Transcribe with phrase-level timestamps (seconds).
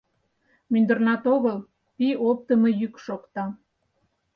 [0.71, 1.57] Мӱндырнат огыл
[1.95, 3.45] пий оптымо йӱк шокта.